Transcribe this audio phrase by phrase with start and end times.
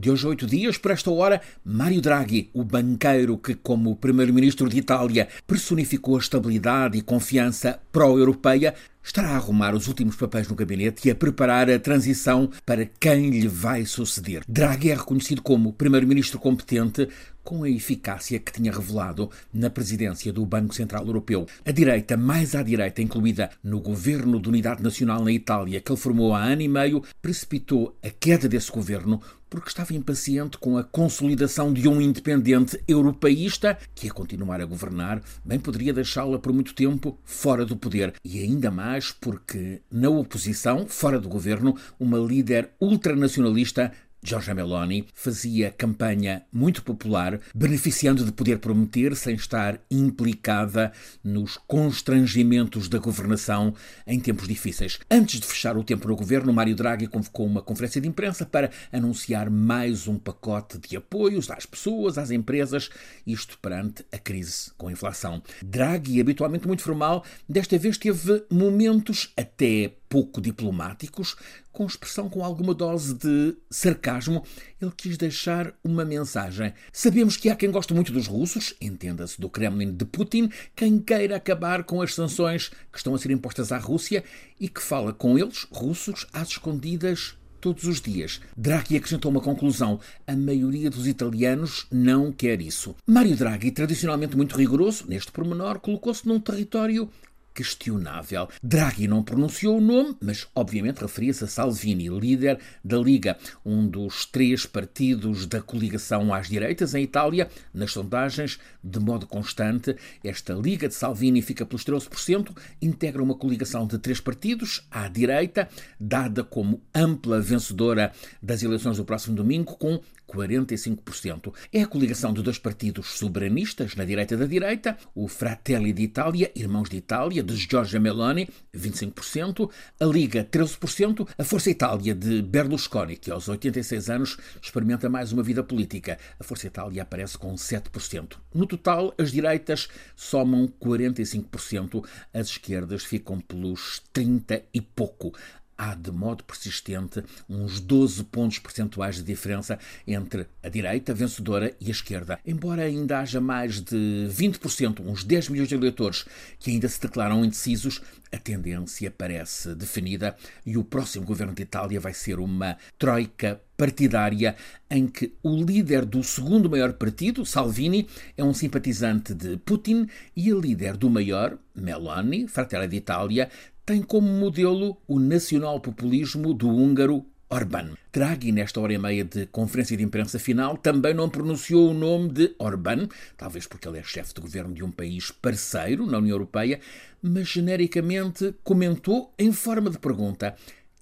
[0.00, 4.78] De hoje oito dias, por esta hora, Mário Draghi, o banqueiro que, como primeiro-ministro de
[4.78, 11.08] Itália, personificou a estabilidade e confiança pró-europeia, estará a arrumar os últimos papéis no gabinete
[11.08, 14.42] e a preparar a transição para quem lhe vai suceder.
[14.48, 17.08] Draghi é reconhecido como primeiro-ministro competente
[17.42, 21.46] com a eficácia que tinha revelado na presidência do Banco Central Europeu.
[21.64, 25.98] A direita, mais à direita, incluída no governo de unidade nacional na Itália, que ele
[25.98, 30.84] formou há ano e meio, precipitou a queda desse governo porque estava impaciente com a
[30.84, 36.72] consolidação de um independente europeísta que, a continuar a governar, bem poderia deixá-la por muito
[36.72, 38.14] tempo fora do poder.
[38.24, 38.89] E ainda mais
[39.20, 47.40] porque, na oposição, fora do governo, uma líder ultranacionalista Giorgia Meloni fazia campanha muito popular,
[47.54, 50.92] beneficiando de poder prometer sem estar implicada
[51.24, 53.74] nos constrangimentos da governação
[54.06, 54.98] em tempos difíceis.
[55.10, 58.70] Antes de fechar o tempo no governo, Mário Draghi convocou uma conferência de imprensa para
[58.92, 62.90] anunciar mais um pacote de apoios às pessoas, às empresas,
[63.26, 65.42] isto perante a crise com a inflação.
[65.62, 71.36] Draghi, habitualmente muito formal, desta vez teve momentos até pouco diplomáticos,
[71.72, 74.44] com expressão com alguma dose de sarcasmo,
[74.82, 76.74] ele quis deixar uma mensagem.
[76.92, 81.36] Sabemos que há quem goste muito dos russos, entenda-se do Kremlin de Putin, quem queira
[81.36, 84.24] acabar com as sanções que estão a ser impostas à Rússia
[84.58, 88.40] e que fala com eles, russos, às escondidas todos os dias.
[88.56, 92.96] Draghi acrescentou uma conclusão: a maioria dos italianos não quer isso.
[93.06, 97.08] Mário Draghi, tradicionalmente muito rigoroso, neste pormenor, colocou-se num território
[97.54, 98.48] questionável.
[98.62, 104.24] Draghi não pronunciou o nome, mas obviamente referia-se a Salvini, líder da Liga, um dos
[104.24, 107.48] três partidos da coligação às direitas em Itália.
[107.72, 113.86] Nas sondagens, de modo constante, esta Liga de Salvini fica pelos 13%, integra uma coligação
[113.86, 118.12] de três partidos à direita, dada como ampla vencedora
[118.42, 121.52] das eleições do próximo domingo, com 45%.
[121.72, 126.88] É a coligação de dois partidos soberanistas na direita da direita, o Fratelli d'Italia, Irmãos
[126.88, 133.30] de Itália, de Giorgia Meloni, 25%, a Liga, 13%, a Força Itália de Berlusconi, que
[133.30, 136.18] aos 86 anos experimenta mais uma vida política.
[136.38, 138.36] A Força Itália aparece com 7%.
[138.54, 145.32] No total, as direitas somam 45%, as esquerdas ficam pelos 30 e pouco
[145.80, 151.88] há de modo persistente uns 12 pontos percentuais de diferença entre a direita vencedora e
[151.88, 152.38] a esquerda.
[152.46, 156.26] Embora ainda haja mais de 20%, uns 10 milhões de eleitores
[156.58, 160.36] que ainda se declaram indecisos, a tendência parece definida
[160.66, 164.54] e o próximo governo de Itália vai ser uma troika partidária
[164.90, 170.52] em que o líder do segundo maior partido, Salvini, é um simpatizante de Putin e
[170.52, 173.48] a líder do maior, Meloni, Fratelli d'Italia,
[173.90, 177.96] tem como modelo o nacional-populismo do húngaro Orbán.
[178.12, 182.28] Draghi, nesta hora e meia de conferência de imprensa final, também não pronunciou o nome
[182.28, 186.36] de Orbán, talvez porque ele é chefe de governo de um país parceiro na União
[186.36, 186.78] Europeia,
[187.20, 190.54] mas genericamente comentou em forma de pergunta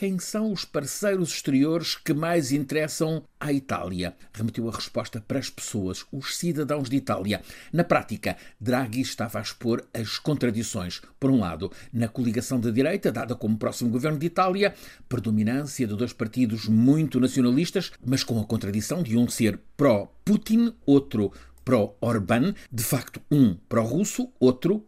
[0.00, 4.16] quem são os parceiros exteriores que mais interessam à Itália?
[4.32, 7.42] Remeteu a resposta para as pessoas, os cidadãos de Itália.
[7.70, 11.02] Na prática, Draghi estava a expor as contradições.
[11.20, 14.74] Por um lado, na coligação da direita, dada como próximo governo de Itália,
[15.06, 21.30] predominância de dois partidos muito nacionalistas, mas com a contradição de um ser pró-Putin, outro
[21.62, 24.82] pró-Orbán, de facto, um pró-russo, outro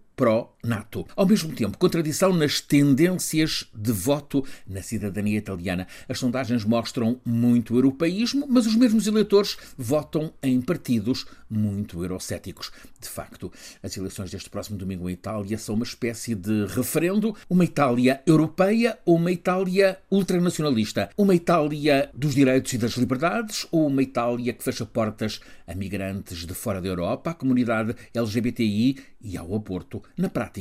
[0.63, 1.07] pró-NATO.
[1.17, 5.87] Ao mesmo tempo, contradição nas tendências de voto na cidadania italiana.
[6.09, 12.71] As sondagens mostram muito europeísmo, mas os mesmos eleitores votam em partidos muito eurocéticos.
[12.99, 13.53] De facto,
[13.83, 18.99] as eleições deste próximo domingo em Itália são uma espécie de referendo, uma Itália europeia
[19.05, 24.65] ou uma Itália ultranacionalista, uma Itália dos direitos e das liberdades ou uma Itália que
[24.65, 30.03] fecha portas a migrantes de fora da Europa, à comunidade LGBTI e ao aborto.
[30.17, 30.52] Na prática,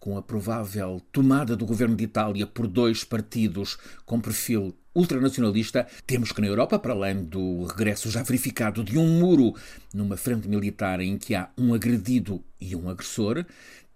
[0.00, 6.32] com a provável tomada do governo de Itália por dois partidos com perfil ultranacionalista, temos
[6.32, 9.54] que na Europa, para além do regresso já verificado de um muro
[9.92, 13.44] numa frente militar em que há um agredido e um agressor,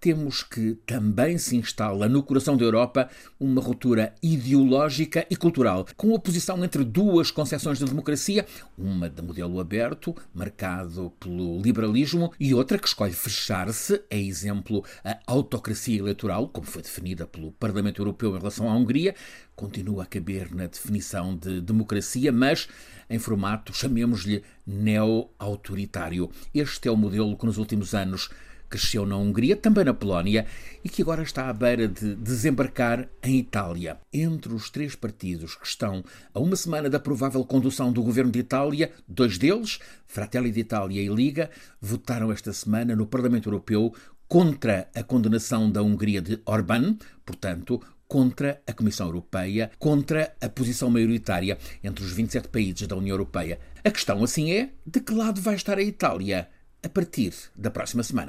[0.01, 3.09] temos que também se instala no coração da Europa
[3.39, 8.47] uma ruptura ideológica e cultural, com oposição entre duas concepções de democracia,
[8.79, 15.19] uma de modelo aberto, marcado pelo liberalismo, e outra que escolhe fechar-se, é exemplo a
[15.27, 19.15] autocracia eleitoral, como foi definida pelo Parlamento Europeu em relação à Hungria,
[19.55, 22.67] continua a caber na definição de democracia, mas
[23.11, 26.31] em formato, chamemos-lhe, neo-autoritário.
[26.55, 28.31] Este é o modelo que nos últimos anos
[28.71, 30.47] cresceu na Hungria, também na Polónia
[30.83, 33.99] e que agora está à beira de desembarcar em Itália.
[34.13, 38.39] Entre os três partidos que estão a uma semana da provável condução do governo de
[38.39, 41.51] Itália, dois deles, Fratelli d'Italia e Liga,
[41.81, 43.93] votaram esta semana no Parlamento Europeu
[44.29, 46.97] contra a condenação da Hungria de Orbán,
[47.27, 53.15] portanto, contra a Comissão Europeia, contra a posição maioritária entre os 27 países da União
[53.15, 53.59] Europeia.
[53.85, 56.49] A questão, assim, é de que lado vai estar a Itália
[56.83, 58.29] a partir da próxima semana.